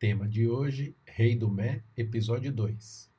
[0.00, 3.10] Tema de hoje: Rei do Mé, episódio 2.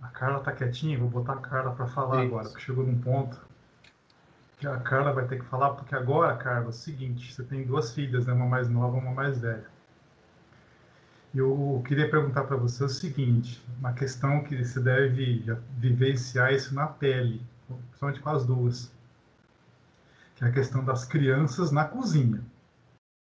[0.00, 2.26] A Carla tá quietinha, vou botar a Carla para falar Isso.
[2.26, 3.44] agora, porque chegou num ponto
[4.60, 7.64] que a Carla vai ter que falar, porque agora, Carla, é o seguinte, você tem
[7.64, 8.32] duas filhas, né?
[8.32, 9.75] Uma mais nova, uma mais velha.
[11.36, 15.44] Eu queria perguntar para você o seguinte, uma questão que você deve
[15.78, 17.40] vivenciar isso na pele,
[17.90, 18.92] principalmente com as duas,
[20.34, 22.42] que é a questão das crianças na cozinha.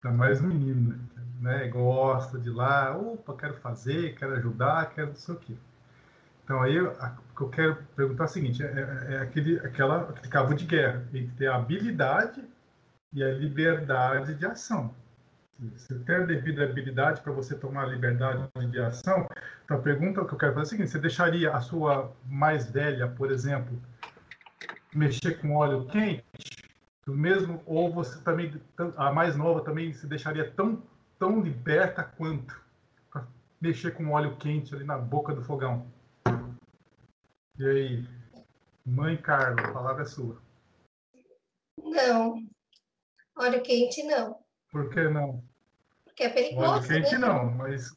[0.05, 0.99] Ainda mais menina,
[1.41, 1.69] né?
[1.69, 5.55] Gosta de lá, opa, quero fazer, quero ajudar, quero não sei o quê.
[6.45, 6.75] Então aí
[7.37, 10.67] que eu quero perguntar é o seguinte, é, é- é aquele, aquela, aquele cabo de
[10.67, 12.45] guerra entre a habilidade
[13.13, 14.95] e a liberdade de ação.
[15.59, 19.27] Você tem a devida habilidade para você tomar liberdade de ação?
[19.65, 22.71] Então a pergunta que eu quero fazer é a seguinte, você deixaria a sua mais
[22.71, 23.77] velha, por exemplo,
[24.95, 26.23] mexer com óleo quente?
[27.09, 28.61] Mesmo, ou você também,
[28.97, 30.81] a mais nova também se deixaria tão,
[31.19, 32.55] tão liberta quanto
[33.11, 33.27] para
[33.61, 35.91] mexer com óleo quente ali na boca do fogão?
[37.59, 38.09] E aí,
[38.87, 40.41] mãe Carla, a palavra é sua.
[41.83, 42.47] Não.
[43.37, 44.48] Óleo quente, não.
[44.71, 45.43] Por que não?
[46.05, 47.19] Porque é Óleo perigoso, quente né?
[47.19, 47.91] não, mas.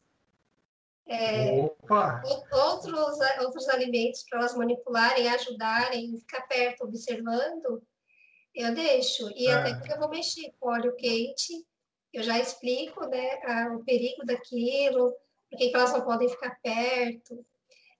[1.06, 2.22] É, Opa!
[2.52, 7.82] outros, outros alimentos para elas manipularem, ajudarem, ficar perto, observando,
[8.54, 9.28] eu deixo.
[9.36, 9.52] E É.
[9.54, 11.66] até que eu vou mexer com óleo quente,
[12.12, 15.12] eu já explico né, a- o perigo daquilo,
[15.50, 17.44] por que elas não podem ficar perto.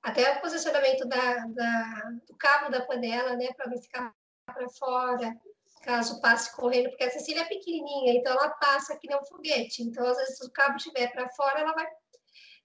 [0.03, 4.15] Até o posicionamento da, da- do cabo da panela, né, para não ficar
[4.47, 5.35] para fora,
[5.83, 9.83] caso passe correndo, porque a Cecília é pequenininha, então ela passa que nem um foguete.
[9.83, 11.87] Então, às vezes, se o cabo estiver para fora, ela vai,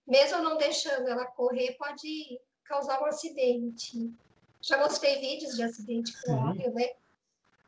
[0.08, 4.14] mesmo não deixando ela correr, pode causar um acidente.
[4.62, 6.90] Já mostrei vídeos de acidente com óleo, né?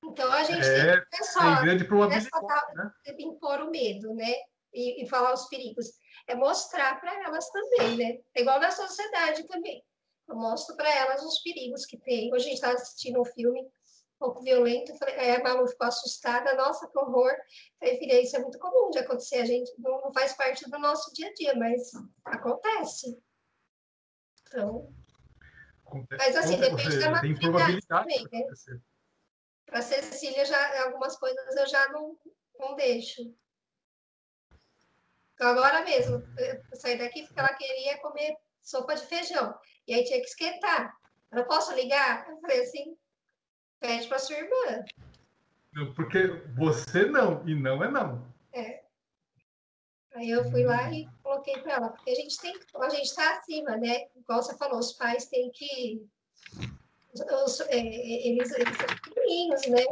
[0.04, 2.94] Então, a gente É, tem que só tem grande probabilidade, né?
[3.20, 4.34] impor o medo, né?
[4.74, 5.88] E, e falar os perigos.
[6.28, 8.20] É mostrar para elas também, né?
[8.36, 9.84] É igual na sociedade também.
[10.28, 12.32] Eu mostro para elas os perigos que tem.
[12.32, 13.68] Hoje a gente estava assistindo um filme
[14.20, 17.32] pouco violento, eu falei, aí a Malu ficou assustada, nossa, que horror.
[17.80, 20.78] Falei, filha, isso é muito comum de acontecer, a gente não, não faz parte do
[20.78, 21.92] nosso dia a dia, mas
[22.26, 23.18] acontece.
[24.48, 24.94] Então,
[25.90, 26.24] Acontece.
[26.24, 28.46] Mas, assim, depende da maturidade também, né?
[29.66, 32.18] para Cecília, já, algumas coisas eu já não,
[32.60, 33.22] não deixo.
[35.34, 39.58] Então, agora mesmo, eu saí daqui porque ela queria comer sopa de feijão.
[39.88, 40.94] E aí tinha que esquentar.
[41.32, 42.28] Eu posso ligar?
[42.30, 42.98] Eu falei assim,
[43.80, 44.84] pede para sua irmã.
[45.96, 48.28] Porque você não, e não é não.
[50.16, 53.38] Aí eu fui lá e coloquei para ela, porque a gente tem, a gente está
[53.38, 54.08] acima, né?
[54.16, 56.06] Igual você falou, os pais têm que.
[57.46, 59.84] os- é, eles, eles são pequenininhos, né?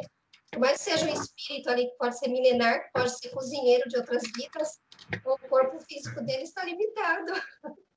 [0.52, 3.88] Por mais que seja um espírito ali que pode ser milenar, que pode ser cozinheiro
[3.90, 4.80] de outras vidas,
[5.24, 7.34] o corpo físico dele está limitado.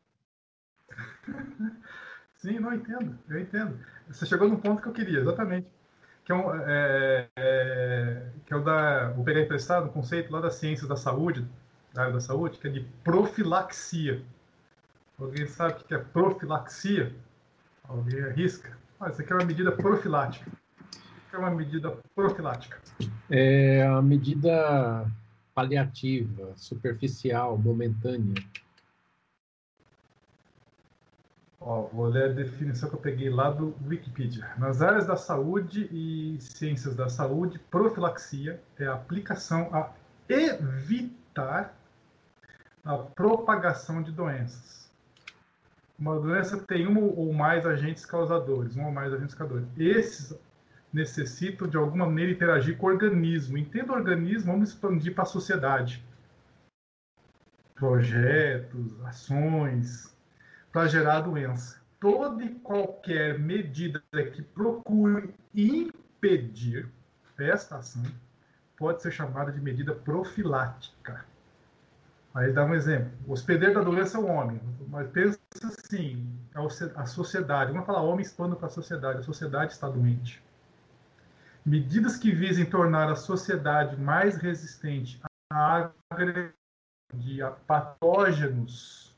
[2.36, 3.84] Sim, não entendo, eu entendo.
[4.08, 5.68] Você chegou num ponto que eu queria, exatamente.
[6.24, 9.10] Que é, um, é, é, que é o da.
[9.10, 11.46] Vou pegar emprestado um conceito lá das ciências da saúde,
[11.92, 14.22] da área da saúde, que é de profilaxia.
[15.18, 17.14] Alguém sabe o que é profilaxia?
[17.88, 18.76] Alguém arrisca?
[19.00, 20.50] Ah, isso aqui é uma medida profilática.
[20.50, 22.78] O que é uma medida profilática?
[23.30, 25.10] É a medida
[25.54, 28.34] paliativa, superficial, momentânea.
[31.60, 34.50] Ó, vou ler a definição que eu peguei lá do Wikipedia.
[34.56, 39.92] Nas áreas da saúde e ciências da saúde, profilaxia é a aplicação a
[40.26, 41.76] evitar
[42.82, 44.90] a propagação de doenças.
[45.98, 49.68] Uma doença tem um ou mais agentes causadores, um ou mais agentes causadores.
[49.76, 50.34] Esses
[50.90, 53.58] necessitam de alguma maneira interagir com o organismo.
[53.58, 56.02] Entenda o organismo, vamos expandir para a sociedade.
[57.74, 60.16] Projetos, ações,
[60.72, 61.80] para gerar doença.
[61.98, 64.02] Toda e qualquer medida
[64.34, 66.88] que procure impedir
[67.38, 68.04] esta ação
[68.76, 71.24] pode ser chamada de medida profilática.
[72.34, 73.10] Aí dá um exemplo.
[73.26, 76.26] O hospedeiro da doença é o homem, mas pensa assim,
[76.94, 77.72] a sociedade.
[77.72, 79.18] Vamos falar homem expando para a sociedade.
[79.18, 80.42] A sociedade está doente.
[81.66, 85.20] Medidas que visem tornar a sociedade mais resistente
[85.52, 85.90] a
[87.12, 89.09] de a patógenos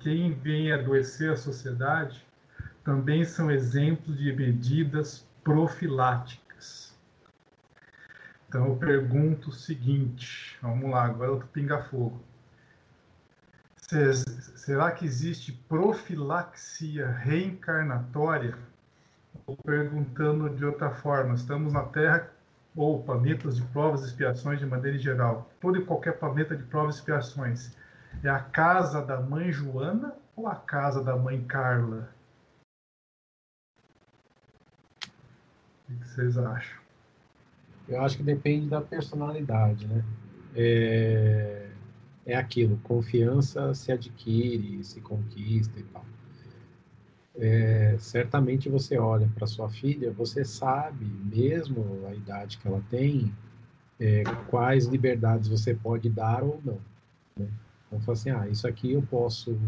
[0.00, 2.24] quem vem adoecer a sociedade
[2.84, 6.96] também são exemplos de medidas profiláticas.
[8.48, 12.20] Então eu pergunto o seguinte, vamos lá, agora outro pinga-fogo.
[14.56, 18.56] será que existe profilaxia reencarnatória?
[19.46, 22.30] Ou perguntando de outra forma, estamos na Terra
[22.74, 26.96] ou planetas de provas e expiações de maneira geral, todo e qualquer planeta de provas
[26.96, 27.76] e expiações,
[28.22, 32.08] é a casa da mãe Joana ou a casa da mãe Carla?
[35.88, 36.80] O que vocês acham?
[37.88, 40.04] Eu acho que depende da personalidade, né?
[40.54, 41.68] É,
[42.24, 46.04] é aquilo, confiança se adquire, se conquista e tal.
[47.38, 53.32] É, certamente você olha para sua filha, você sabe, mesmo a idade que ela tem,
[54.00, 56.80] é, quais liberdades você pode dar ou não.
[57.38, 57.46] Né?
[57.86, 59.58] Então, fala assim, ah, isso aqui eu posso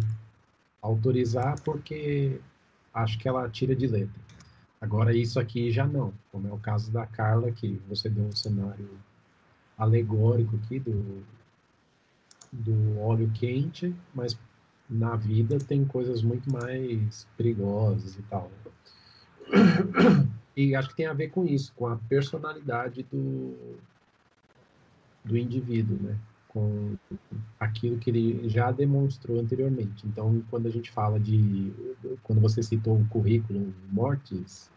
[0.82, 2.40] autorizar porque
[2.92, 4.20] acho que ela tira de letra.
[4.80, 8.32] Agora, isso aqui já não, como é o caso da Carla, que você deu um
[8.32, 8.90] cenário
[9.76, 11.24] alegórico aqui do,
[12.52, 14.38] do óleo quente, mas
[14.88, 18.50] na vida tem coisas muito mais perigosas e tal.
[20.56, 23.78] E acho que tem a ver com isso, com a personalidade do,
[25.24, 26.18] do indivíduo, né?
[26.58, 26.96] Com
[27.60, 30.06] aquilo que ele já demonstrou anteriormente.
[30.06, 31.72] Então, quando a gente fala de.
[32.22, 34.70] Quando você citou o currículo Mortis,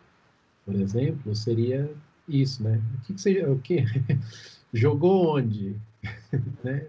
[0.66, 1.92] por exemplo, seria
[2.28, 2.82] isso, né?
[2.96, 3.46] O que, que você.
[3.46, 3.86] O que?
[4.74, 5.76] Jogou onde?
[6.64, 6.88] né?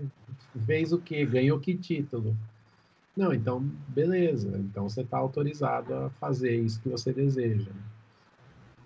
[0.67, 1.25] Fez o quê?
[1.25, 2.37] Ganhou que título?
[3.17, 4.59] Não, então, beleza.
[4.59, 7.71] Então você está autorizado a fazer isso que você deseja.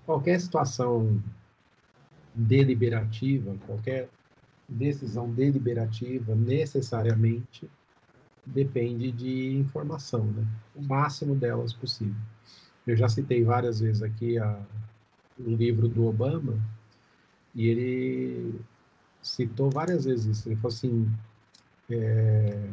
[0.04, 1.22] Qualquer situação
[2.34, 4.08] deliberativa, qualquer
[4.68, 7.68] decisão deliberativa, necessariamente
[8.44, 10.46] depende de informação, né?
[10.74, 12.14] O máximo delas possível.
[12.86, 14.60] Eu já citei várias vezes aqui a,
[15.38, 16.58] livro do Obama
[17.54, 18.60] e ele
[19.20, 20.48] citou várias vezes isso.
[20.48, 21.10] Ele falou assim:
[21.90, 22.68] é,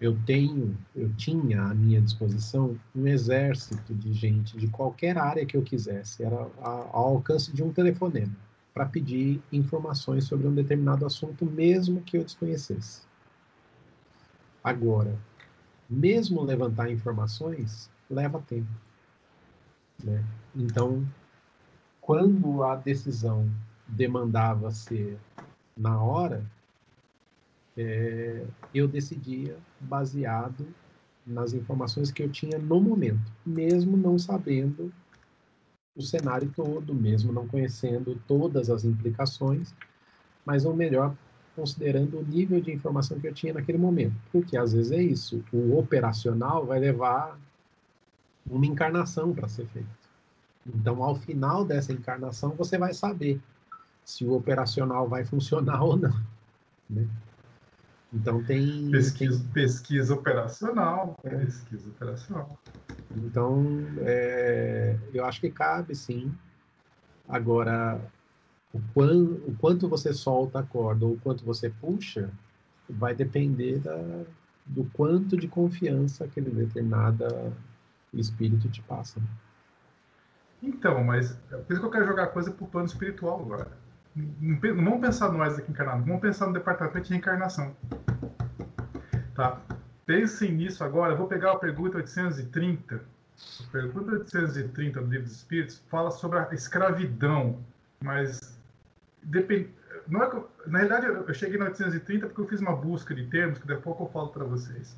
[0.00, 5.56] eu tenho, eu tinha à minha disposição um exército de gente de qualquer área que
[5.56, 8.34] eu quisesse, era ao alcance de um telefonema,
[8.76, 13.00] para pedir informações sobre um determinado assunto, mesmo que eu desconhecesse.
[14.62, 15.16] Agora,
[15.88, 18.68] mesmo levantar informações leva tempo.
[20.04, 20.22] Né?
[20.54, 21.08] Então,
[22.02, 23.50] quando a decisão
[23.88, 25.18] demandava ser
[25.74, 26.44] na hora,
[27.78, 28.44] é,
[28.74, 30.68] eu decidia baseado
[31.26, 34.92] nas informações que eu tinha no momento, mesmo não sabendo
[35.96, 39.74] o cenário todo, mesmo não conhecendo todas as implicações,
[40.44, 41.14] mas ou melhor,
[41.54, 44.14] considerando o nível de informação que eu tinha naquele momento.
[44.30, 47.38] Porque às vezes é isso, o operacional vai levar
[48.48, 49.88] uma encarnação para ser feito.
[50.66, 53.40] Então, ao final dessa encarnação, você vai saber
[54.04, 56.14] se o operacional vai funcionar ou não.
[56.88, 57.06] Né?
[58.12, 59.52] Então tem pesquisa, tem...
[59.52, 61.36] pesquisa operacional, é.
[61.36, 62.58] pesquisa operacional.
[63.14, 63.64] Então
[63.98, 66.32] é, eu acho que cabe sim.
[67.28, 68.00] Agora
[68.72, 72.30] o, o quanto você solta a corda ou o quanto você puxa
[72.88, 74.24] vai depender da,
[74.64, 77.24] do quanto de confiança aquele determinado
[78.14, 79.20] espírito te passa.
[80.62, 83.40] Então, mas é por isso que eu quero jogar a coisa para o plano espiritual
[83.40, 83.86] agora
[84.16, 87.76] não vamos pensar nós aqui encarnados, vamos pensar no departamento de reencarnação.
[89.34, 89.60] Tá?
[90.06, 91.12] Pensem nisso agora.
[91.12, 92.94] Eu vou pegar a pergunta 830.
[92.94, 97.58] A pergunta 830 do Livro dos Espíritos fala sobre a escravidão,
[98.00, 98.56] mas
[99.22, 99.68] depend...
[100.08, 103.58] não é na realidade eu cheguei na 830 porque eu fiz uma busca de termos
[103.58, 104.96] que daqui a pouco eu falo para vocês.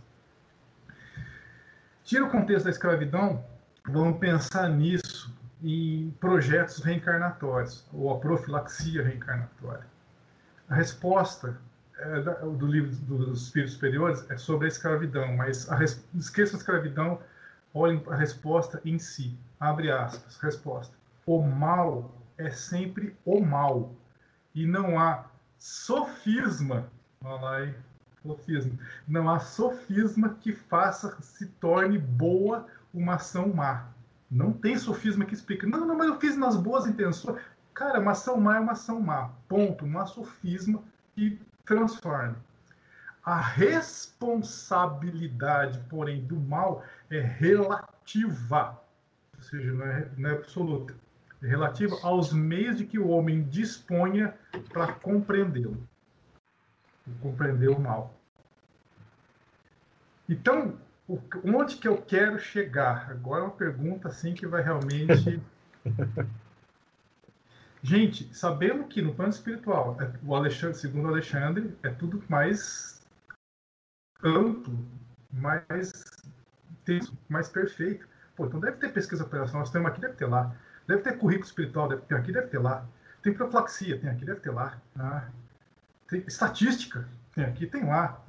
[2.04, 3.44] Tira o contexto da escravidão,
[3.86, 9.86] vamos pensar nisso em projetos reencarnatórios, ou a profilaxia reencarnatória.
[10.68, 11.58] A resposta
[11.98, 16.58] é, do livro dos Espíritos Superiores é sobre a escravidão, mas a res, esqueça a
[16.58, 17.20] escravidão,
[17.74, 19.36] olhem a resposta em si.
[19.58, 20.96] Abre aspas, resposta.
[21.26, 23.92] O mal é sempre o mal.
[24.54, 25.26] E não há
[25.58, 26.86] sofisma,
[27.22, 27.74] olha lá aí,
[28.22, 33.88] sofisma, não há sofisma que faça se torne boa uma ação má.
[34.30, 35.66] Não tem sofisma que explica.
[35.66, 37.40] Não, não, mas eu fiz nas boas intenções.
[37.72, 39.30] Cara, uma ação má é uma ação má.
[39.48, 39.84] Ponto.
[39.84, 40.82] Uma sofisma
[41.18, 42.36] que transforma.
[43.24, 48.80] A responsabilidade, porém, do mal é relativa.
[49.36, 50.94] Ou seja, não é, não é absoluta.
[51.42, 54.32] É relativa aos meios de que o homem disponha
[54.72, 55.76] para compreendê-lo.
[57.20, 58.14] Compreender o mal.
[60.28, 60.78] Então,
[61.44, 63.10] onde que eu quero chegar?
[63.10, 65.42] Agora é uma pergunta assim que vai realmente.
[67.82, 73.06] Gente, sabendo que no plano espiritual, é, o Alexandre, segundo o Alexandre, é tudo mais
[74.22, 74.78] amplo,
[75.32, 75.92] mais
[76.84, 78.06] texto, mais perfeito.
[78.34, 80.54] Pô, então deve ter pesquisa operacional, nós temos aqui, deve ter lá.
[80.86, 82.84] Deve ter currículo espiritual, deve ter aqui, deve ter lá.
[83.22, 84.80] Tem profilaxia, tem aqui, deve ter lá.
[84.98, 85.28] Ah,
[86.08, 88.24] tem estatística, tem aqui, tem lá.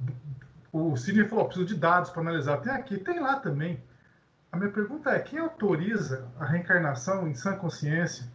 [0.72, 2.58] O Sidney falou, preciso de dados para analisar.
[2.58, 3.82] Tem aqui, tem lá também.
[4.52, 8.26] A minha pergunta é, quem autoriza a reencarnação em sã consciência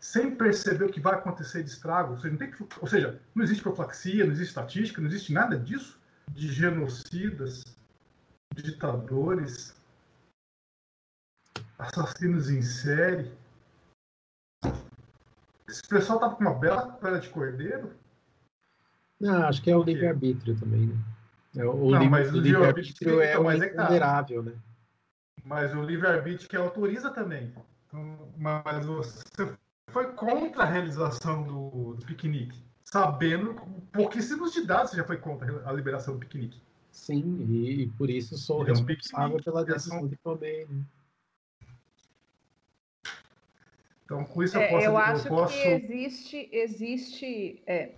[0.00, 2.14] sem perceber o que vai acontecer de estrago?
[2.14, 5.32] Ou seja, não, tem que, ou seja, não existe profilaxia, não existe estatística, não existe
[5.32, 7.62] nada disso de genocidas,
[8.54, 9.74] ditadores,
[11.78, 13.30] assassinos em série.
[15.68, 17.92] Esse pessoal tá com uma bela pele de cordeiro.
[19.20, 20.96] Não, acho que é o livre-arbítrio também, né?
[21.56, 24.54] É, o não, mas o livre-arbítrio é o imponderável, né?
[25.44, 27.52] Mas o livre-arbítrio que autoriza também.
[27.86, 29.22] Então, mas você
[29.92, 33.54] foi contra a realização do, do piquenique, sabendo
[33.92, 36.60] pouquíssimos de dados já foi contra a liberação do piquenique.
[36.90, 40.68] Sim, e, por isso sou é responsável um pela decisão de comer.
[40.68, 40.82] Né?
[44.04, 44.84] Então, com isso eu posso.
[44.84, 45.62] É, eu acho eu posso...
[45.62, 47.62] que existe, existe.
[47.64, 47.92] É,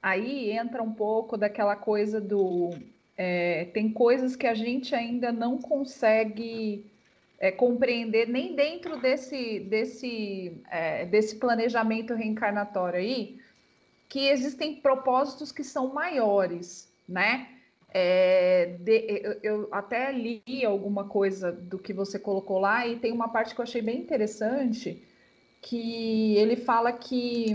[0.00, 2.70] aí entra um pouco daquela coisa do.
[3.16, 6.91] É, tem coisas que a gente ainda não consegue
[7.42, 13.40] é, compreender nem dentro desse, desse, é, desse planejamento reencarnatório aí,
[14.08, 17.48] que existem propósitos que são maiores, né?
[17.92, 23.28] É, de, eu, até li alguma coisa do que você colocou lá e tem uma
[23.28, 25.02] parte que eu achei bem interessante
[25.60, 27.50] que ele fala que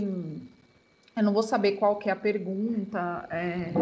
[1.16, 3.72] eu não vou saber qual que é a pergunta é,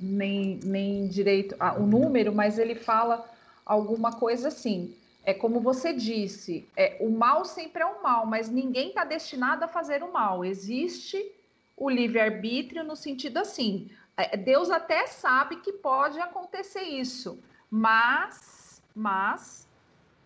[0.00, 3.24] nem, nem direito ah, o número, mas ele fala
[3.64, 4.92] alguma coisa assim
[5.30, 9.64] é como você disse, é, o mal sempre é o mal, mas ninguém está destinado
[9.64, 10.44] a fazer o mal.
[10.44, 11.32] Existe
[11.76, 13.90] o livre-arbítrio no sentido assim.
[14.16, 17.38] É, Deus até sabe que pode acontecer isso,
[17.70, 19.68] mas, mas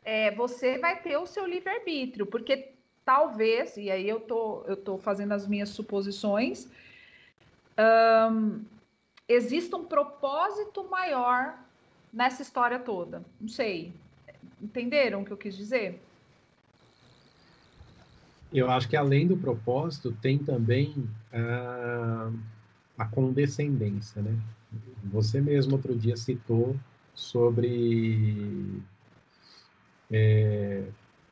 [0.05, 2.73] é, você vai ter o seu livre-arbítrio, porque
[3.05, 6.69] talvez, e aí eu tô, eu tô fazendo as minhas suposições,
[8.33, 8.65] um,
[9.29, 11.59] exista um propósito maior
[12.13, 13.23] nessa história toda.
[13.41, 13.93] Não sei,
[14.64, 16.00] Entenderam o que eu quis dizer?
[18.50, 22.33] Eu acho que além do propósito, tem também a,
[22.97, 24.35] a condescendência, né?
[25.04, 26.75] Você mesmo outro dia citou
[27.14, 28.80] sobre
[30.11, 30.85] é,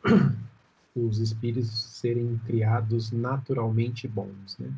[0.95, 4.71] os espíritos serem criados naturalmente bons, né?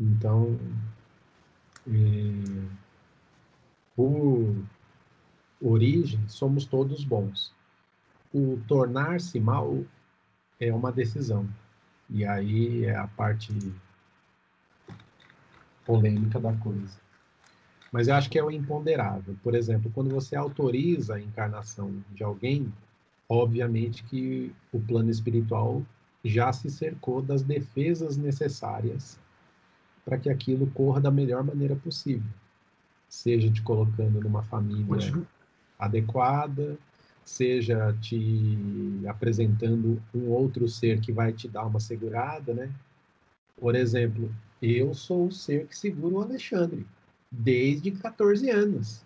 [0.00, 0.58] Então,
[1.86, 2.68] é,
[3.94, 4.56] por
[5.60, 7.52] origem, somos todos bons.
[8.32, 9.82] O tornar-se mal
[10.60, 11.48] é uma decisão.
[12.10, 13.52] E aí é a parte
[15.84, 16.98] polêmica da coisa.
[17.90, 19.34] Mas eu acho que é o imponderável.
[19.42, 22.72] Por exemplo, quando você autoriza a encarnação de alguém,
[23.28, 25.82] obviamente que o plano espiritual
[26.24, 29.18] já se cercou das defesas necessárias
[30.04, 32.30] para que aquilo corra da melhor maneira possível.
[33.08, 35.26] Seja te colocando numa família
[35.78, 36.78] adequada,
[37.24, 38.58] seja te
[39.06, 42.70] apresentando um outro ser que vai te dar uma segurada, né?
[43.60, 44.32] Por exemplo,
[44.62, 46.86] eu sou o ser que segura o Alexandre
[47.30, 49.04] desde 14 anos.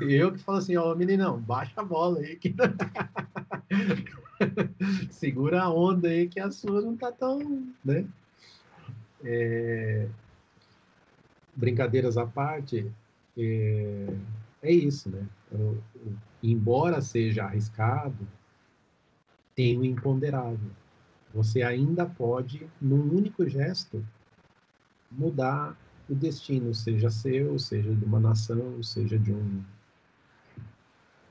[0.00, 2.54] Eu que falo assim, ó, oh, meninão, baixa a bola aí que
[5.10, 8.06] segura a onda aí que a sua não tá tão, né?
[9.24, 10.06] É...
[11.56, 12.86] Brincadeiras à parte,
[13.36, 14.06] é
[14.66, 15.26] é isso, né?
[15.50, 15.82] Eu,
[16.42, 18.26] embora seja arriscado,
[19.54, 20.70] tem o imponderável.
[21.34, 24.04] Você ainda pode, num único gesto,
[25.10, 25.76] mudar
[26.08, 29.62] o destino, seja seu, seja de uma nação, seja de um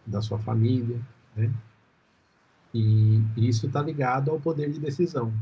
[0.05, 1.01] da sua família,
[1.35, 1.51] né?
[2.73, 5.33] E isso está ligado ao poder de decisão.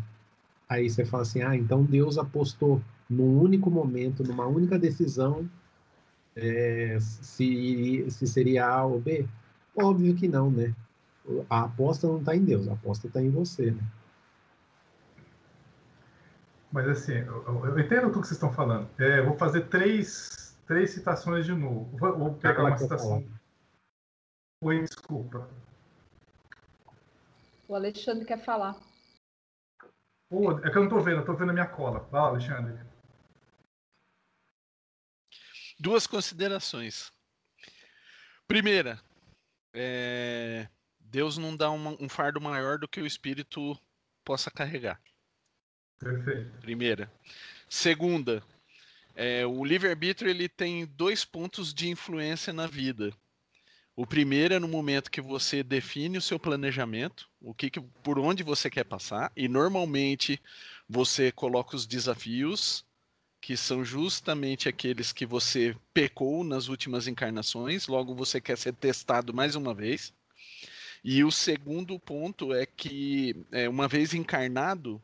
[0.69, 5.49] Aí você fala assim, ah, então Deus apostou num único momento, numa única decisão,
[6.35, 9.27] é, se, se seria A ou B?
[9.75, 10.73] Óbvio que não, né?
[11.49, 13.83] A aposta não está em Deus, a aposta está em você, né?
[16.71, 18.89] Mas assim, eu, eu entendo tudo que vocês estão falando.
[18.99, 21.85] É, vou fazer três, três citações de novo.
[21.97, 23.23] Vou, vou pegar uma citação.
[24.63, 25.47] Oi, desculpa.
[27.67, 28.75] O Alexandre quer falar.
[30.29, 31.99] Pô, é que eu não estou vendo, eu estou vendo a minha cola.
[32.09, 32.92] Fala, Alexandre
[35.79, 37.11] duas considerações.
[38.47, 38.99] Primeira,
[39.73, 40.67] é,
[40.99, 43.79] Deus não dá uma, um fardo maior do que o espírito
[44.23, 45.01] possa carregar.
[45.99, 46.59] Perfeito.
[46.61, 47.11] Primeira.
[47.69, 48.43] Segunda,
[49.15, 53.13] É, o livre-arbítrio ele tem dois pontos de influência na vida.
[53.95, 58.17] O primeiro é no momento que você define o seu planejamento, o que, que por
[58.17, 60.41] onde você quer passar, e normalmente
[60.89, 62.83] você coloca os desafios,
[63.43, 69.33] que são justamente aqueles que você pecou nas últimas encarnações, logo você quer ser testado
[69.33, 70.13] mais uma vez.
[71.03, 75.01] E o segundo ponto é que, é, uma vez encarnado,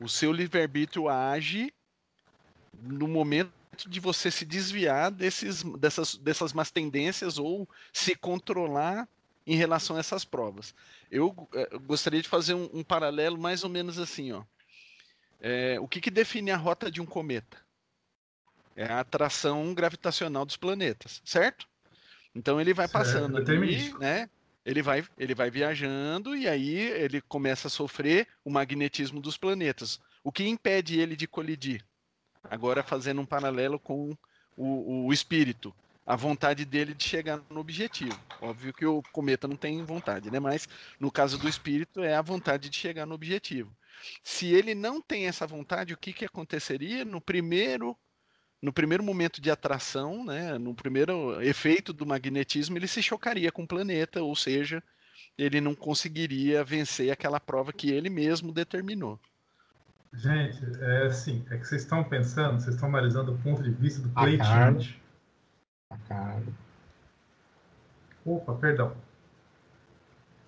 [0.00, 1.72] o seu livre-arbítrio age
[2.82, 3.52] no momento
[3.86, 9.08] de você se desviar desses, dessas, dessas más tendências ou se controlar
[9.46, 10.74] em relação a essas provas.
[11.08, 14.42] Eu, eh, eu gostaria de fazer um, um, paralelo mais ou menos assim, ó.
[15.46, 17.58] É, o que, que define a rota de um cometa?
[18.74, 21.68] É a atração gravitacional dos planetas, certo?
[22.34, 24.30] Então ele vai passando certo, ali, né?
[24.64, 30.00] Ele vai, ele vai viajando e aí ele começa a sofrer o magnetismo dos planetas.
[30.24, 31.84] O que impede ele de colidir?
[32.44, 34.16] Agora fazendo um paralelo com
[34.56, 35.74] o, o espírito,
[36.06, 38.18] a vontade dele de chegar no objetivo.
[38.40, 40.40] Óbvio que o cometa não tem vontade, né?
[40.40, 40.66] Mas
[40.98, 43.70] no caso do espírito é a vontade de chegar no objetivo.
[44.22, 47.96] Se ele não tem essa vontade, o que, que aconteceria no primeiro
[48.62, 53.64] no primeiro momento de atração, né, no primeiro efeito do magnetismo, ele se chocaria com
[53.64, 54.82] o planeta, ou seja,
[55.36, 59.20] ele não conseguiria vencer aquela prova que ele mesmo determinou.
[60.14, 64.00] Gente, é assim, é que vocês estão pensando, vocês estão analisando o ponto de vista
[64.00, 64.18] do.
[65.90, 66.42] A cara.
[68.24, 68.96] Opa, perdão.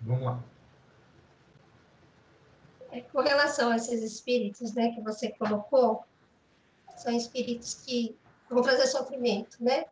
[0.00, 0.42] Vamos lá.
[3.02, 6.04] Com relação a esses espíritos, né, que você colocou,
[6.96, 8.16] são espíritos que
[8.48, 9.86] vão trazer sofrimento, né?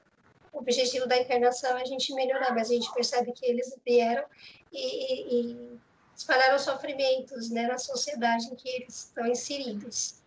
[0.52, 4.24] O objetivo da encarnação é a gente melhorar, mas a gente percebe que eles vieram
[4.72, 5.80] e, e, e
[6.16, 10.22] espalharam sofrimentos né, na sociedade em que eles estão inseridos.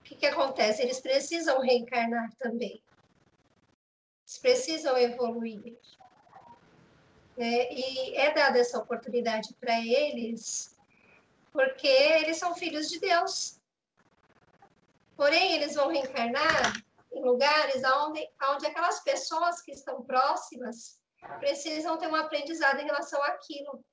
[0.00, 0.82] O que, que acontece?
[0.82, 2.80] Eles precisam reencarnar também.
[4.24, 5.76] Eles precisam evoluir.
[7.36, 7.72] Né?
[7.72, 10.76] E é dada essa oportunidade para eles,
[11.52, 13.60] porque eles são filhos de Deus.
[15.16, 16.72] Porém, eles vão reencarnar
[17.12, 21.00] em lugares onde, onde aquelas pessoas que estão próximas
[21.38, 23.84] precisam ter um aprendizado em relação àquilo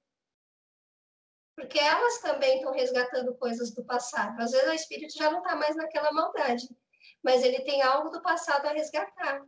[1.58, 4.40] porque elas também estão resgatando coisas do passado.
[4.40, 6.70] Às vezes o espírito já não está mais naquela maldade,
[7.24, 9.44] mas ele tem algo do passado a resgatar.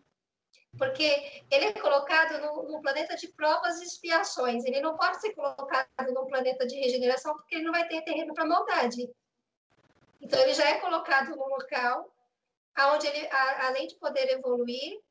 [0.78, 4.64] Porque ele é colocado num, planeta de provas e expiações.
[4.64, 8.34] Ele não pode ser colocado num planeta de regeneração, porque ele não vai ter terreno
[8.34, 9.10] para maldade.
[10.22, 12.14] Então, ele já é colocado num local
[12.88, 15.02] onde ele, a, além de poder evoluir,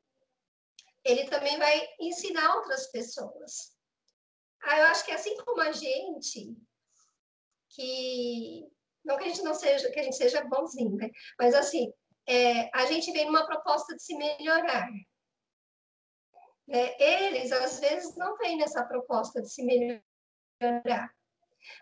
[1.03, 3.75] ele também vai ensinar outras pessoas.
[4.61, 6.55] Ah, eu acho que assim como a gente,
[7.69, 8.67] que
[9.05, 11.09] não que a gente não seja que a gente seja bonzinho, né?
[11.37, 11.93] Mas assim,
[12.27, 14.87] é, a gente vem numa proposta de se melhorar.
[16.69, 21.11] É, eles às vezes não vêm nessa proposta de se melhorar,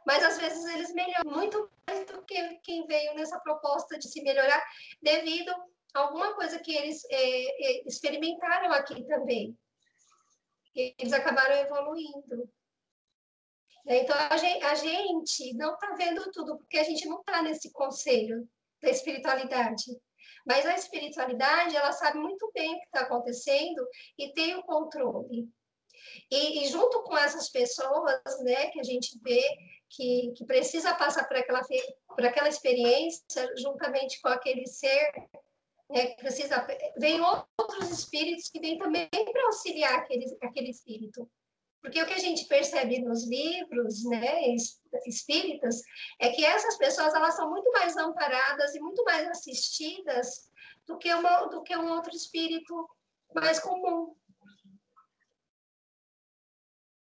[0.06, 4.22] mas às vezes eles melhoram muito mais do que quem veio nessa proposta de se
[4.22, 4.64] melhorar
[5.02, 5.52] devido
[5.94, 9.58] a alguma coisa que eles é, é experimentaram aqui também.
[10.74, 12.50] Eles acabaram evoluindo.
[13.88, 17.72] Então, a gente, a gente não está vendo tudo, porque a gente não está nesse
[17.72, 18.48] conselho
[18.82, 19.86] da espiritualidade.
[20.48, 23.86] Mas a espiritualidade, ela sabe muito bem o que está acontecendo
[24.18, 25.50] e tem o controle.
[26.32, 29.44] E, e, junto com essas pessoas, né, que a gente vê
[29.90, 31.62] que, que precisa passar por aquela,
[32.08, 35.12] por aquela experiência, juntamente com aquele ser,
[35.90, 36.66] né, que precisa,
[36.98, 41.30] vem outros espíritos que vêm também para auxiliar aquele, aquele espírito.
[41.88, 44.54] Porque o que a gente percebe nos livros né,
[45.06, 45.82] espíritas
[46.20, 50.52] é que essas pessoas elas são muito mais amparadas e muito mais assistidas
[50.86, 52.90] do que, uma, do que um outro espírito
[53.34, 54.14] mais comum.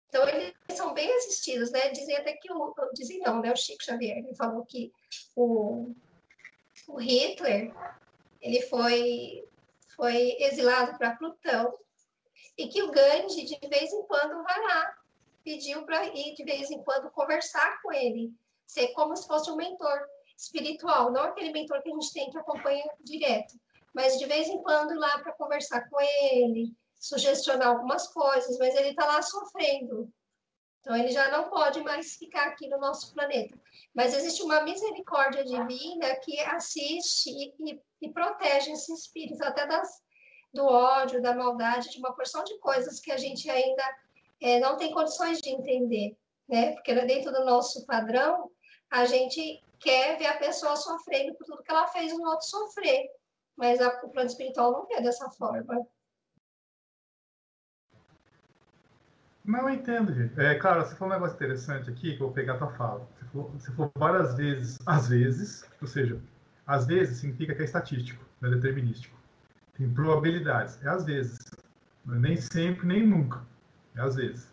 [0.08, 1.90] Então, eles são bem assistidos, né?
[1.90, 2.74] Dizem até que o.
[2.94, 3.52] Dizem não, né?
[3.52, 4.94] O Chico Xavier ele falou que
[5.36, 5.94] o,
[6.88, 7.74] o Hitler
[8.40, 9.46] ele foi,
[9.94, 11.78] foi exilado para Plutão
[12.60, 14.94] e que o Gandhi, de vez em quando, vai lá,
[15.46, 18.34] pediu para ir de vez em quando conversar com ele,
[18.68, 19.98] ser como se fosse um mentor
[20.38, 23.58] espiritual, não aquele mentor que a gente tem que acompanha direto,
[23.94, 28.76] mas de vez em quando ir lá para conversar com ele, sugestionar algumas coisas, mas
[28.76, 30.12] ele está lá sofrendo.
[30.82, 33.58] Então, ele já não pode mais ficar aqui no nosso planeta.
[33.94, 40.02] Mas existe uma misericórdia divina que assiste e, e, e protege esse espírito, até das,
[40.54, 43.84] do ódio, da maldade, de uma porção de coisas que a gente ainda
[44.42, 46.74] é, não tem condições de entender, né?
[46.74, 48.50] Porque dentro do nosso padrão,
[48.90, 53.10] a gente quer ver a pessoa sofrendo por tudo que ela fez o outro sofrer.
[53.56, 55.86] Mas a, o plano espiritual não é dessa forma.
[59.44, 60.40] Não, entendo, gente.
[60.40, 63.08] É, claro, você falou um negócio interessante aqui, que eu vou pegar tua fala.
[63.18, 66.22] Você falou, você falou várias vezes, às vezes, ou seja,
[66.68, 69.19] às vezes significa que é estatístico, não é determinístico.
[69.80, 70.78] Tem probabilidades.
[70.86, 71.40] É às vezes.
[72.06, 73.42] Nem sempre, nem nunca.
[73.96, 74.52] É às vezes.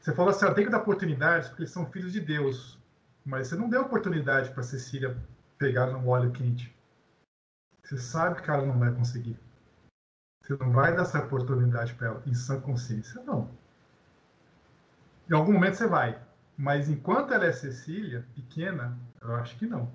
[0.00, 2.76] Você falou assim, ó, tem que dar oportunidades porque eles são filhos de Deus.
[3.24, 5.16] Mas você não deu oportunidade para Cecília
[5.56, 6.74] pegar no óleo quente.
[7.84, 9.38] Você sabe que ela não vai conseguir.
[10.42, 13.50] Você não vai dar essa oportunidade para ela em sã consciência, não.
[15.30, 16.20] Em algum momento você vai.
[16.56, 19.92] Mas enquanto ela é Cecília, pequena, eu acho que não.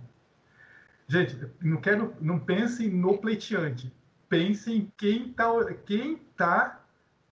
[1.08, 3.92] Gente, não quero, não pensem no pleiteante.
[4.30, 6.82] Pensem em quem está quem tá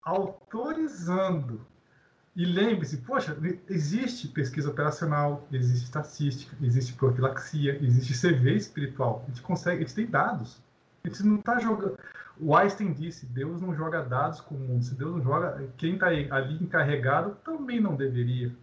[0.03, 1.65] autorizando.
[2.35, 3.37] E lembre-se, poxa,
[3.69, 9.23] existe pesquisa operacional, existe estatística, existe profilaxia, existe CV espiritual.
[9.25, 10.61] A gente consegue, a gente tem dados.
[11.03, 11.97] A gente não está jogando.
[12.39, 14.83] O Einstein disse: Deus não joga dados com o mundo.
[14.83, 18.55] Se Deus não joga, quem está ali encarregado também não deveria.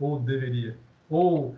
[0.00, 0.76] Ou deveria.
[1.08, 1.56] Ou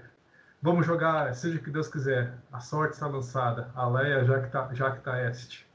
[0.61, 4.73] vamos jogar, seja o que Deus quiser, a sorte está lançada, a Leia já está
[4.73, 5.67] já que tá este.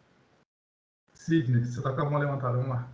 [1.19, 2.89] Sidney, você está com a mão levantada, vamos lá.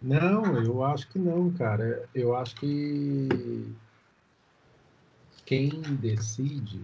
[0.00, 2.08] Não, eu acho que não, cara.
[2.14, 3.76] Eu acho que
[5.44, 5.68] quem
[6.00, 6.82] decide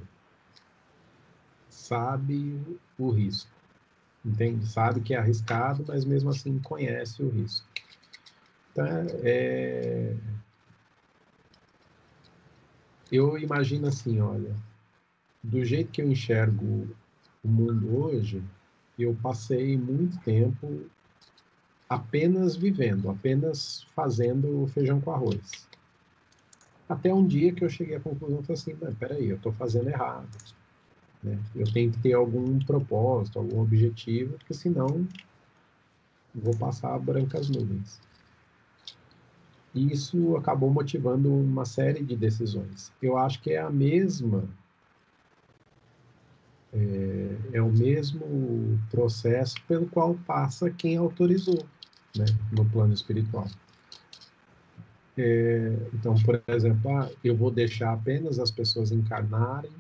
[1.71, 3.51] sabe o risco.
[4.23, 4.67] Entende?
[4.67, 7.67] Sabe que é arriscado, mas mesmo assim conhece o risco.
[8.71, 8.87] Então,
[9.25, 10.15] é...
[13.11, 14.55] eu imagino assim, olha,
[15.43, 16.95] do jeito que eu enxergo
[17.47, 18.43] o mundo hoje,
[18.99, 20.85] eu passei muito tempo
[21.89, 25.69] apenas vivendo, apenas fazendo feijão com arroz.
[26.89, 30.29] Até um dia que eu cheguei à conclusão, falei assim, peraí, eu estou fazendo errado.
[31.23, 31.39] Né?
[31.55, 35.07] Eu tenho que ter algum propósito, algum objetivo, porque senão
[36.35, 38.01] vou passar brancas nuvens.
[39.75, 42.93] E isso acabou motivando uma série de decisões.
[43.01, 44.49] Eu acho que é a mesma
[46.73, 51.65] é, é, o mesmo processo pelo qual passa quem autorizou
[52.17, 53.47] né, no plano espiritual.
[55.19, 59.73] É, então, por exemplo, ah, eu vou deixar apenas as pessoas encarnarem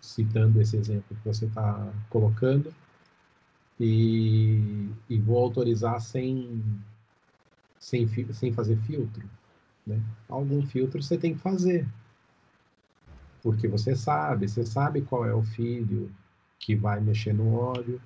[0.00, 2.74] citando esse exemplo que você está colocando,
[3.78, 6.62] e, e, vou autorizar sem,
[7.78, 9.28] sem, sem fazer filtro.
[9.86, 10.00] Né?
[10.28, 11.86] Algum filtro você tem que fazer,
[13.46, 16.10] porque você sabe, você sabe qual é o filho
[16.58, 18.00] que vai mexer no óleo.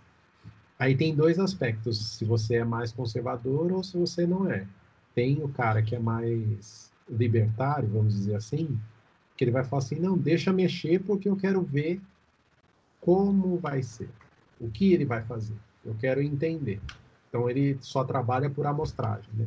[0.79, 4.67] Aí tem dois aspectos, se você é mais conservador ou se você não é.
[5.15, 8.79] Tem o cara que é mais libertário, vamos dizer assim,
[9.35, 12.03] que ele vai falar assim, não, deixa mexer porque eu quero ver
[13.01, 14.11] como vai ser,
[14.61, 16.83] o que ele vai fazer, eu quero entender.
[17.31, 19.47] Então ele só trabalha por amostragem, né?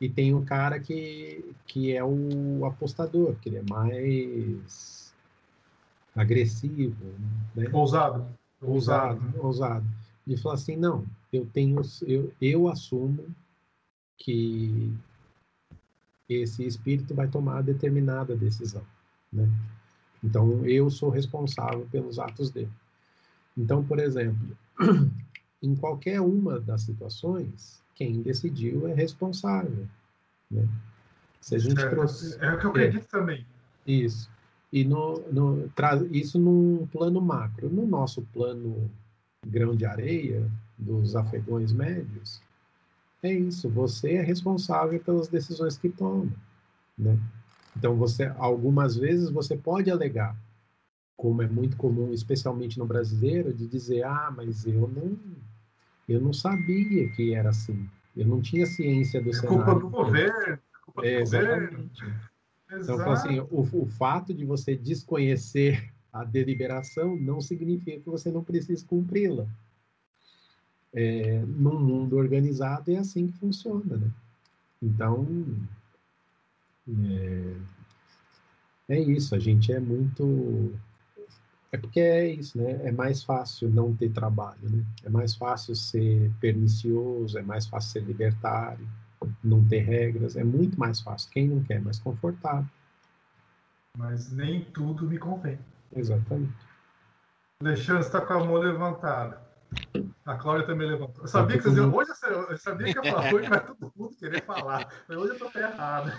[0.00, 5.14] E tem o cara que, que é o apostador, que ele é mais
[6.16, 7.04] agressivo,
[7.54, 7.68] né?
[7.72, 8.26] Ousado.
[8.62, 9.86] Ousado, ousado.
[10.26, 13.26] E fala assim, não, eu tenho, eu, eu assumo
[14.16, 14.92] que
[16.28, 18.84] esse espírito vai tomar determinada decisão,
[19.32, 19.48] né?
[20.22, 22.70] Então, eu sou responsável pelos atos dele.
[23.56, 24.56] Então, por exemplo,
[25.62, 29.86] em qualquer uma das situações, quem decidiu é responsável,
[30.50, 30.66] né?
[31.38, 32.34] Se a gente é, trouxe...
[32.42, 33.46] É o que eu acredito é, também.
[33.86, 34.30] Isso.
[34.72, 37.68] E no, no, traz isso num plano macro.
[37.68, 38.90] No nosso plano
[39.46, 42.40] grão de areia, dos afegões médios,
[43.22, 46.32] é isso, você é responsável pelas decisões que toma,
[46.96, 47.18] né?
[47.76, 50.34] Então você algumas vezes você pode alegar,
[51.18, 55.18] como é muito comum, especialmente no brasileiro, de dizer: "Ah, mas eu não
[56.12, 57.88] eu não sabia que era assim.
[58.16, 59.64] Eu não tinha ciência do é cenário".
[59.64, 62.04] Culpa do governo, culpa é, exatamente.
[62.72, 68.42] Então, assim, o, o fato de você desconhecer a deliberação não significa que você não
[68.42, 69.46] precisa cumpri-la
[70.92, 74.10] é, num mundo organizado é assim que funciona, né?
[74.82, 75.26] Então,
[76.88, 77.54] é,
[78.88, 80.74] é isso, a gente é muito...
[81.72, 82.80] É porque é isso, né?
[82.84, 84.84] É mais fácil não ter trabalho, né?
[85.04, 88.88] É mais fácil ser pernicioso, é mais fácil ser libertário,
[89.42, 91.30] não ter regras, é muito mais fácil.
[91.30, 92.68] Quem não quer, é mais confortável.
[93.96, 95.58] Mas nem tudo me convém.
[95.94, 96.52] Exatamente.
[97.62, 99.40] Alexandre está com a mão levantada.
[100.24, 101.22] A Cláudia também levantou.
[101.22, 101.94] Eu sabia que vocês iam...
[101.94, 102.10] Hoje
[102.48, 104.88] eu sabia que ia falar hoje, mas todo mundo querer falar.
[105.06, 106.12] Mas hoje eu tô ferrado.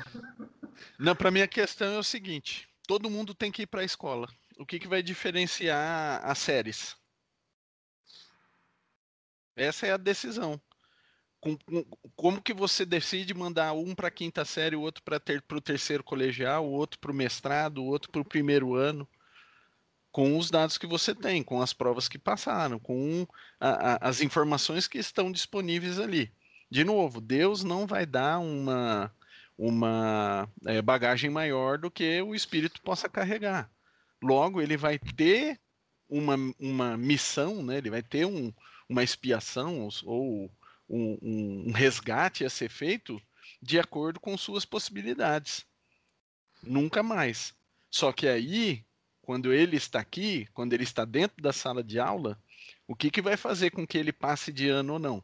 [0.97, 3.85] Não, para mim a questão é o seguinte: todo mundo tem que ir para a
[3.85, 4.27] escola.
[4.61, 6.95] O que, que vai diferenciar as séries?
[9.55, 10.61] Essa é a decisão.
[11.39, 11.83] Com, com,
[12.15, 15.61] como que você decide mandar um para a quinta série, o outro para ter, o
[15.61, 19.07] terceiro colegial, o outro para o mestrado, o outro para o primeiro ano?
[20.11, 23.25] Com os dados que você tem, com as provas que passaram, com
[23.59, 26.31] a, a, as informações que estão disponíveis ali.
[26.69, 29.11] De novo, Deus não vai dar uma,
[29.57, 33.71] uma é, bagagem maior do que o espírito possa carregar.
[34.21, 35.59] Logo, ele vai ter
[36.07, 37.77] uma, uma missão, né?
[37.77, 38.53] ele vai ter um,
[38.87, 40.51] uma expiação ou
[40.87, 43.21] um, um, resgate a ser feito
[43.61, 45.65] de acordo com suas possibilidades.
[46.61, 47.55] Nunca mais.
[47.89, 48.85] Só que aí,
[49.21, 52.37] quando ele está aqui, quando ele está dentro da sala de aula,
[52.87, 55.23] o que, que vai fazer com que ele passe de ano ou não?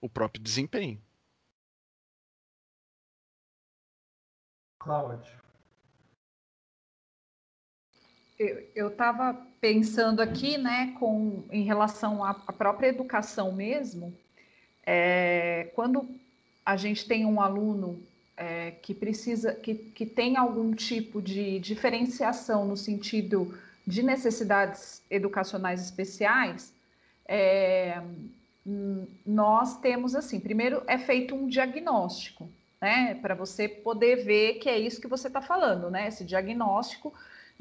[0.00, 1.02] O próprio desempenho.
[4.78, 5.41] Cláudio.
[8.74, 14.12] Eu estava pensando aqui, né, com, em relação à, à própria educação mesmo,
[14.84, 16.08] é, quando
[16.64, 18.02] a gente tem um aluno
[18.36, 25.80] é, que precisa, que, que tem algum tipo de diferenciação no sentido de necessidades educacionais
[25.80, 26.72] especiais,
[27.26, 28.02] é,
[29.26, 32.48] nós temos assim, primeiro é feito um diagnóstico,
[32.80, 37.12] né, para você poder ver que é isso que você está falando, né, esse diagnóstico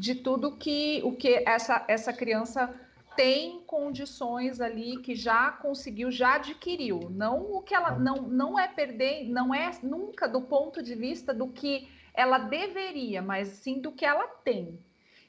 [0.01, 2.73] de tudo que o que essa, essa criança
[3.15, 7.07] tem condições ali que já conseguiu, já adquiriu.
[7.11, 11.35] Não o que ela não, não é perder, não é nunca do ponto de vista
[11.35, 14.79] do que ela deveria, mas sim do que ela tem.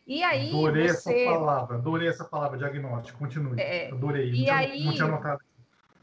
[0.07, 1.25] E aí adorei você...
[1.25, 3.19] essa palavra, adorei essa palavra diagnóstico.
[3.19, 3.61] Continue.
[3.61, 4.33] É, adorei.
[4.33, 5.43] E não aí não tinha notado.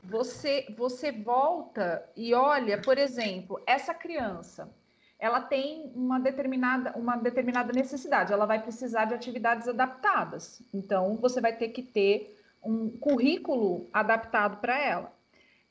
[0.04, 4.70] Você você volta e olha, por exemplo, essa criança
[5.20, 10.62] ela tem uma determinada, uma determinada necessidade, ela vai precisar de atividades adaptadas.
[10.74, 15.14] Então, você vai ter que ter um currículo adaptado para ela.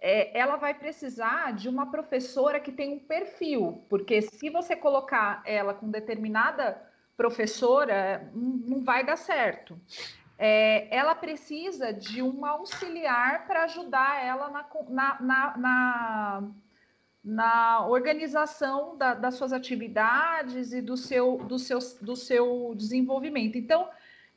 [0.00, 5.42] É, ela vai precisar de uma professora que tem um perfil, porque se você colocar
[5.44, 6.80] ela com determinada
[7.16, 9.76] professora, não vai dar certo.
[10.38, 16.48] É, ela precisa de um auxiliar para ajudar ela na, na, na, na
[17.22, 23.58] na organização da, das suas atividades e do seu, do seu, do seu desenvolvimento.
[23.58, 23.88] Então,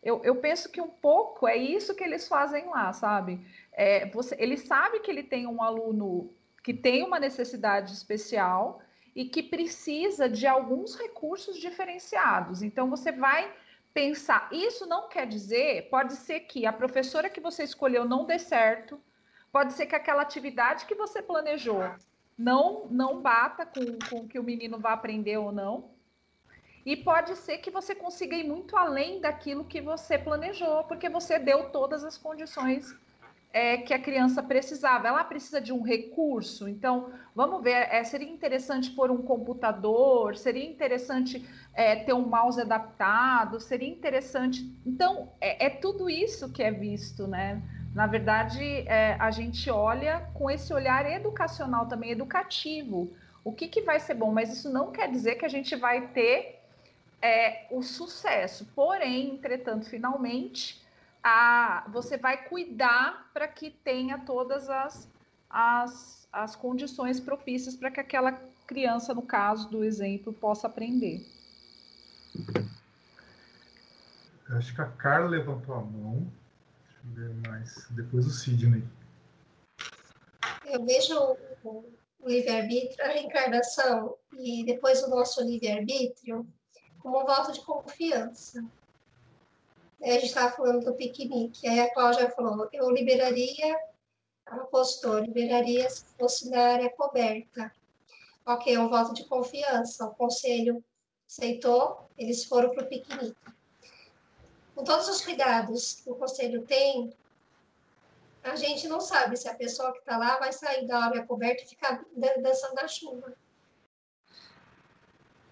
[0.01, 3.45] eu, eu penso que um pouco é isso que eles fazem lá, sabe?
[3.71, 8.81] É, você, ele sabe que ele tem um aluno que tem uma necessidade especial
[9.15, 12.61] e que precisa de alguns recursos diferenciados.
[12.61, 13.53] Então, você vai
[13.93, 14.49] pensar.
[14.51, 18.99] Isso não quer dizer, pode ser que a professora que você escolheu não dê certo,
[19.51, 21.83] pode ser que aquela atividade que você planejou
[22.37, 25.91] não não bata com, com o que o menino vai aprender ou não.
[26.85, 31.37] E pode ser que você consiga ir muito além daquilo que você planejou, porque você
[31.37, 32.95] deu todas as condições
[33.53, 35.07] é, que a criança precisava.
[35.07, 37.87] Ela precisa de um recurso, então vamos ver.
[37.91, 44.67] É, seria interessante pôr um computador, seria interessante é, ter um mouse adaptado, seria interessante.
[44.85, 47.61] Então, é, é tudo isso que é visto, né?
[47.93, 53.11] Na verdade, é, a gente olha com esse olhar educacional também, educativo.
[53.43, 56.07] O que, que vai ser bom, mas isso não quer dizer que a gente vai
[56.07, 56.61] ter
[57.21, 58.65] é, o sucesso.
[58.73, 60.81] Porém, entretanto, finalmente,
[61.21, 65.09] a, você vai cuidar para que tenha todas as,
[65.49, 68.31] as, as condições propícias para que aquela
[68.65, 71.25] criança, no caso do exemplo, possa aprender.
[74.49, 76.31] Acho que a Carla levantou a mão
[77.03, 77.87] ver mais.
[77.91, 78.83] Depois o Sidney.
[80.65, 81.83] Eu vejo o,
[82.23, 86.47] livre-arbítrio, a reencarnação e depois o nosso livre-arbítrio
[86.99, 88.63] como um voto de confiança.
[90.01, 93.79] a gente estava falando do piquenique, aí a Cláudia falou, eu liberaria,
[94.45, 97.71] ela postou, liberaria se fosse na área coberta.
[98.45, 100.83] Ok, é um voto de confiança, o conselho
[101.27, 103.35] aceitou, eles foram para o piquenique
[104.75, 107.13] com todos os cuidados que o conselho tem,
[108.43, 111.63] a gente não sabe se a pessoa que está lá vai sair da área coberta
[111.63, 113.33] e ficar dançando na chuva.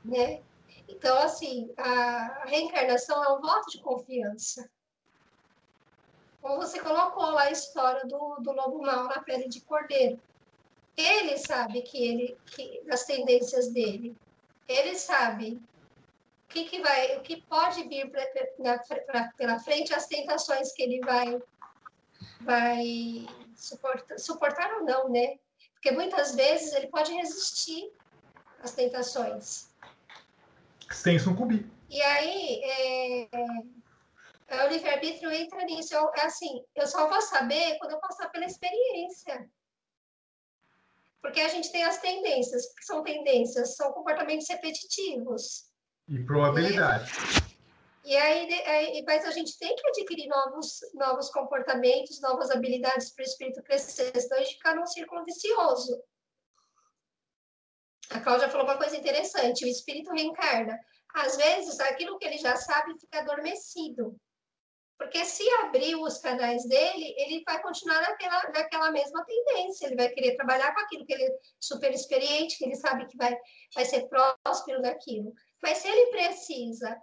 [0.03, 0.41] Né?
[0.87, 4.69] Então, assim, a reencarnação é um voto de confiança.
[6.41, 10.19] Como você colocou lá a história do, do lobo mau na pele de cordeiro.
[10.97, 14.17] Ele sabe que ele, que, das tendências dele.
[14.67, 15.61] Ele sabe
[16.49, 18.25] que, que vai, o que pode vir pra,
[18.57, 21.39] pra, pra, pela frente, as tentações que ele vai,
[22.41, 25.37] vai suportar, suportar ou não, né?
[25.73, 27.91] Porque muitas vezes ele pode resistir
[28.61, 29.69] às tentações.
[30.91, 31.65] Sem sucumbir.
[31.89, 33.29] E aí, é,
[34.49, 35.93] É, o livre-arbítrio entra nisso.
[35.93, 39.47] Eu, é assim, eu só vou saber quando eu passar pela experiência.
[41.21, 42.73] Porque a gente tem as tendências.
[42.73, 43.75] que são tendências?
[43.75, 45.68] São comportamentos repetitivos.
[46.09, 47.11] E probabilidade.
[48.03, 53.11] E, e aí, aí, mas a gente tem que adquirir novos, novos comportamentos, novas habilidades
[53.11, 56.01] para o espírito crescer, senão a gente fica num círculo vicioso.
[58.09, 60.79] A Cláudia falou uma coisa interessante: o espírito reencarna.
[61.13, 64.15] Às vezes, aquilo que ele já sabe fica adormecido.
[64.97, 69.85] Porque se abrir os canais dele, ele vai continuar naquela, naquela mesma tendência.
[69.85, 73.15] Ele vai querer trabalhar com aquilo que ele é super experiente, que ele sabe que
[73.15, 73.33] vai,
[73.73, 75.33] vai ser próspero naquilo.
[75.61, 77.01] Mas se ele precisa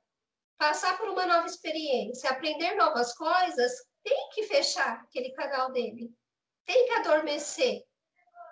[0.58, 6.10] passar por uma nova experiência, aprender novas coisas, tem que fechar aquele canal dele.
[6.64, 7.82] Tem que adormecer.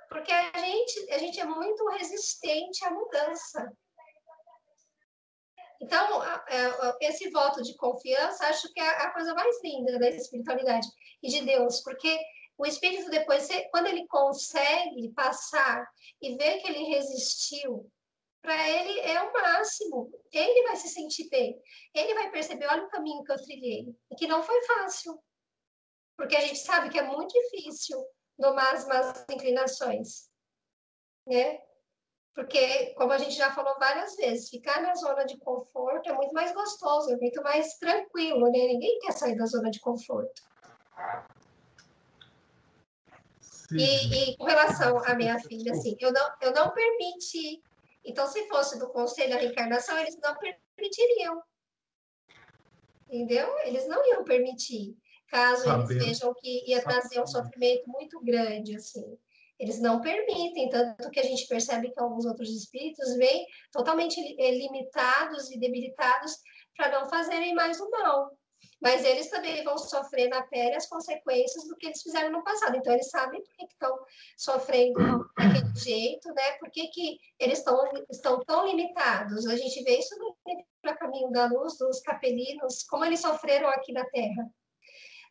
[0.09, 3.73] Porque a gente, a gente é muito resistente à mudança.
[5.81, 10.87] Então, é, esse voto de confiança, acho que é a coisa mais linda da espiritualidade
[11.23, 12.19] e de Deus, porque
[12.57, 15.85] o espírito depois, quando ele consegue passar
[16.23, 17.91] e ver que ele resistiu,
[18.45, 20.13] para ele é o máximo.
[20.31, 21.59] Ele vai se sentir bem.
[21.95, 25.19] Ele vai perceber, olha o caminho que eu trilhei, e que não foi fácil.
[26.15, 27.99] Porque a gente sabe que é muito difícil
[28.39, 30.29] domar as más inclinações,
[31.27, 31.59] né?
[32.35, 36.35] Porque, como a gente já falou várias vezes, ficar na zona de conforto é muito
[36.35, 38.59] mais gostoso, é muito mais tranquilo, né?
[38.59, 40.43] Ninguém quer sair da zona de conforto.
[43.73, 47.63] E, e, com relação à minha filha, assim, eu não, eu não permiti.
[48.05, 51.43] Então, se fosse do Conselho da Reencarnação, eles não permitiriam.
[53.09, 53.49] Entendeu?
[53.65, 54.97] Eles não iam permitir,
[55.29, 59.19] caso eles vejam que ia trazer um sofrimento muito grande, assim.
[59.59, 64.51] Eles não permitem, tanto que a gente percebe que alguns outros espíritos vêm totalmente eh,
[64.51, 66.33] limitados e debilitados
[66.77, 68.37] para não fazerem mais o mal.
[68.85, 72.77] Mas eles também vão sofrer na pele as consequências do que eles fizeram no passado.
[72.77, 73.99] Então, eles sabem por que estão
[74.37, 76.53] sofrendo daquele jeito, né?
[76.61, 79.47] Por que, que eles tão, estão tão limitados.
[79.47, 80.37] A gente vê isso no
[80.99, 84.51] Caminho da Luz, dos capelinos, como eles sofreram aqui na Terra.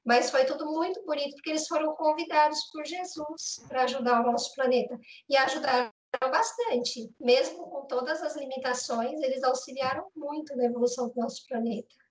[0.04, 4.52] Mas foi tudo muito bonito, porque eles foram convidados por Jesus para ajudar o nosso
[4.56, 5.00] planeta.
[5.30, 7.08] E ajudaram bastante.
[7.20, 12.03] Mesmo com todas as limitações, eles auxiliaram muito na evolução do nosso planeta.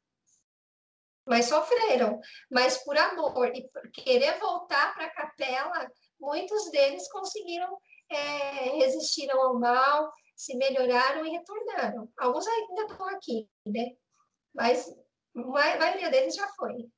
[1.26, 2.20] Mas sofreram.
[2.50, 5.88] Mas por amor e por querer voltar para a capela,
[6.20, 7.78] muitos deles conseguiram,
[8.10, 12.08] é, resistiram ao mal, se melhoraram e retornaram.
[12.18, 13.92] Alguns ainda estão aqui, né?
[14.54, 14.92] Mas
[15.36, 16.88] a maioria deles já foi.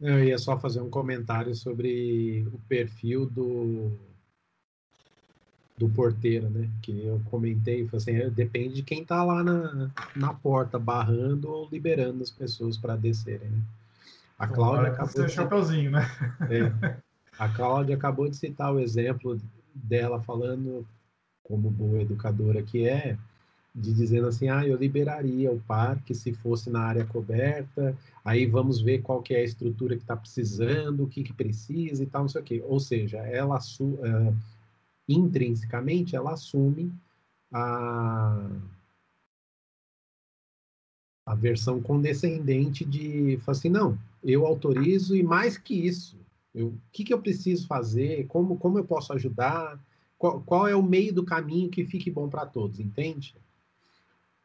[0.00, 4.11] Eu ia só fazer um comentário sobre o perfil do
[5.76, 6.68] do porteiro, né?
[6.82, 11.68] Que eu comentei, assim, é, depende de quem tá lá na, na porta, barrando ou
[11.70, 13.48] liberando as pessoas para descerem.
[13.48, 13.62] Né?
[14.38, 16.06] A Cláudia acabou de chapeuzinho, né?
[16.50, 16.96] É,
[17.38, 19.40] a Cláudia acabou de citar o exemplo
[19.74, 20.86] dela falando
[21.42, 23.16] como boa educadora que é,
[23.74, 28.80] de dizendo assim, ah, eu liberaria o parque se fosse na área coberta, aí vamos
[28.80, 32.22] ver qual que é a estrutura que está precisando, o que, que precisa e tal,
[32.22, 32.62] não sei o quê.
[32.66, 34.36] Ou seja, ela uh,
[35.08, 36.92] intrinsecamente ela assume
[37.52, 38.48] a,
[41.26, 46.16] a versão condescendente de falar assim, não, eu autorizo e mais que isso,
[46.54, 49.78] o que, que eu preciso fazer, como, como eu posso ajudar,
[50.18, 53.34] qual, qual é o meio do caminho que fique bom para todos, entende?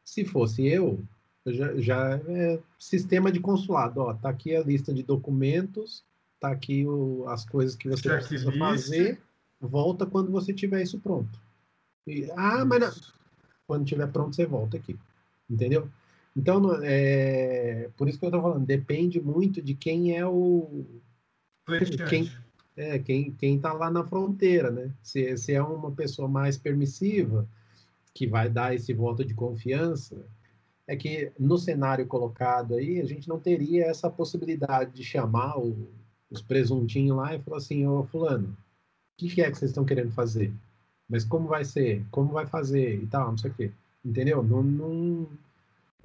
[0.03, 1.03] Se fosse eu,
[1.45, 4.01] já, já é sistema de consulado.
[4.01, 6.03] Ó, tá aqui a lista de documentos,
[6.39, 9.21] tá aqui o, as coisas que você precisa fazer.
[9.59, 11.39] Volta quando você tiver isso pronto.
[12.05, 12.91] E, ah, mas não.
[13.65, 14.97] quando tiver pronto você volta aqui,
[15.49, 15.89] entendeu?
[16.35, 20.85] Então, é, por isso que eu estou falando, depende muito de quem é o
[22.07, 22.31] quem
[22.75, 24.93] é quem quem está lá na fronteira, né?
[25.01, 27.47] Se, se é uma pessoa mais permissiva,
[28.13, 30.25] que vai dar esse voto de confiança
[30.87, 35.89] é que no cenário colocado aí a gente não teria essa possibilidade de chamar o,
[36.31, 38.55] os presuntinhos lá e falar assim, ô fulano,
[39.25, 40.53] o que, é que vocês estão querendo fazer?
[41.09, 42.05] Mas como vai ser?
[42.11, 43.01] Como vai fazer?
[43.01, 43.71] E tal, não sei o quê.
[44.05, 44.43] Entendeu?
[44.43, 45.27] Não, não,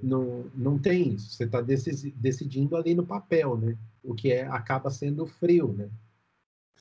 [0.01, 1.31] não, não tem isso.
[1.31, 3.77] Você está decidindo ali no papel, né?
[4.03, 5.89] O que é, acaba sendo frio, né?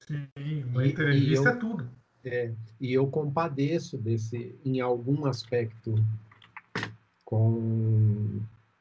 [0.07, 1.91] Sim, uma entrevista eu, é tudo.
[2.25, 5.95] É, e eu compadeço desse, em algum aspecto,
[7.25, 8.41] com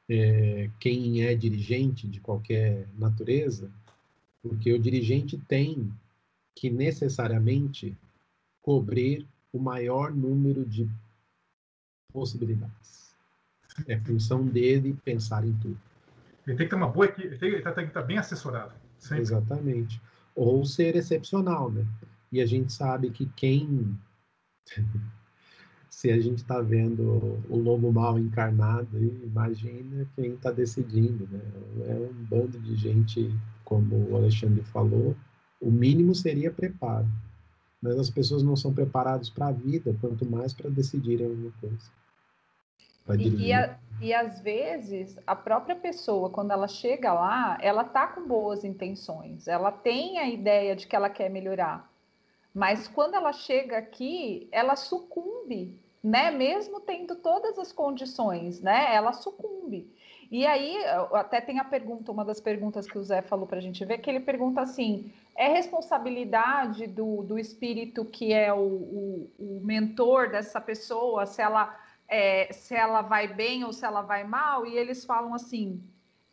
[0.10, 3.70] é, quem é dirigente de qualquer natureza,
[4.42, 5.92] porque o dirigente tem
[6.56, 7.98] que necessariamente
[8.62, 10.90] cobrir o maior número de
[12.12, 13.16] possibilidades.
[13.88, 15.80] É função dele pensar em tudo.
[16.46, 18.74] Ele tem que ter uma boa equipe, ele tem, que estar bem assessorado.
[18.98, 19.22] Sempre.
[19.22, 20.02] Exatamente.
[20.36, 21.86] Ou ser excepcional, né?
[22.32, 23.98] E a gente sabe que quem.
[25.90, 31.42] Se a gente está vendo o lobo mal encarnado, imagina quem está decidindo, né?
[31.86, 33.30] É um bando de gente,
[33.66, 35.16] como o Alexandre falou,
[35.62, 37.08] o mínimo seria preparo.
[37.82, 41.92] Mas as pessoas não são preparadas para a vida, quanto mais para decidirem alguma coisa.
[43.18, 48.08] E, e, a, e, às vezes a própria pessoa, quando ela chega lá, ela tá
[48.08, 51.92] com boas intenções, ela tem a ideia de que ela quer melhorar.
[52.54, 56.32] Mas quando ela chega aqui, ela sucumbe, né?
[56.32, 58.94] Mesmo tendo todas as condições, né?
[58.94, 59.90] Ela sucumbe.
[60.32, 60.78] E aí,
[61.12, 63.98] até tem a pergunta, uma das perguntas que o Zé falou para a gente ver,
[63.98, 70.30] que ele pergunta assim: é responsabilidade do, do espírito que é o, o, o mentor
[70.30, 71.78] dessa pessoa, se ela
[72.08, 75.84] é, se ela vai bem ou se ela vai mal, e eles falam assim: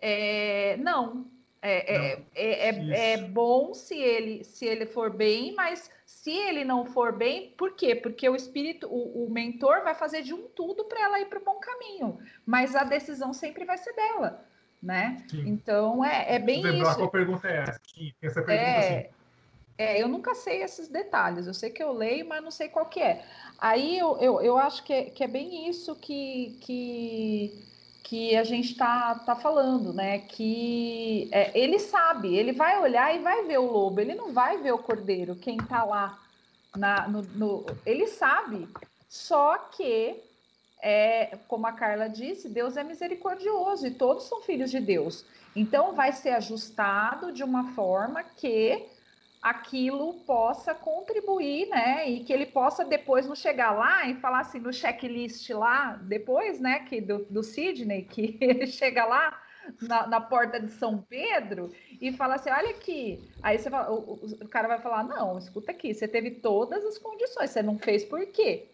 [0.00, 1.26] é, não,
[1.60, 6.64] é, é é, é, é, bom se ele, se ele for bem, mas se ele
[6.64, 7.94] não for bem, por quê?
[7.94, 11.40] Porque o espírito, o, o mentor vai fazer de um tudo para ela ir para
[11.40, 14.44] o bom caminho, mas a decisão sempre vai ser dela.
[14.80, 15.26] Né?
[15.32, 16.98] Então é, é bem lembrar isso.
[16.98, 17.80] Qual pergunta é essa?
[18.22, 19.08] essa pergunta é, assim.
[19.76, 21.48] é, eu nunca sei esses detalhes.
[21.48, 23.24] Eu sei que eu leio, mas não sei qual que é.
[23.58, 27.64] Aí eu, eu, eu acho que é, que é bem isso que, que,
[28.08, 30.20] que a gente está tá falando, né?
[30.20, 34.56] Que é, ele sabe, ele vai olhar e vai ver o lobo, ele não vai
[34.56, 36.18] ver o cordeiro, quem está lá.
[36.74, 38.66] Na, no, no, ele sabe,
[39.10, 40.22] só que,
[40.80, 45.26] é, como a Carla disse, Deus é misericordioso e todos são filhos de Deus.
[45.54, 48.86] Então, vai ser ajustado de uma forma que
[49.42, 52.08] aquilo possa contribuir, né?
[52.08, 56.60] E que ele possa depois não chegar lá e falar assim no checklist lá, depois,
[56.60, 56.80] né?
[56.80, 59.40] Que do, do Sidney, que ele chega lá
[59.80, 63.30] na, na, porta de São Pedro e fala assim: olha aqui.
[63.42, 66.98] Aí você fala, o, o, cara vai falar: não, escuta aqui, você teve todas as
[66.98, 68.66] condições, você não fez por quê?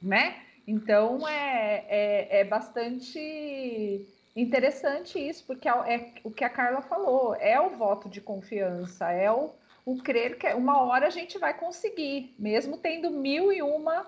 [0.00, 0.42] Né?
[0.66, 7.34] Então é, é, é bastante interessante isso, porque é, é o que a Carla falou,
[7.36, 9.50] é o voto de confiança, é o
[9.86, 14.04] o crer que uma hora a gente vai conseguir, mesmo tendo mil e uma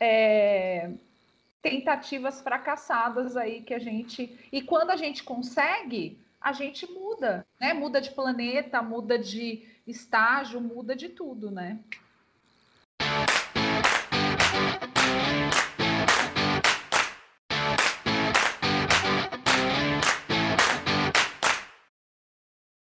[0.00, 0.90] é,
[1.62, 4.36] tentativas fracassadas aí que a gente.
[4.50, 7.72] E quando a gente consegue, a gente muda, né?
[7.72, 11.78] Muda de planeta, muda de estágio, muda de tudo, né?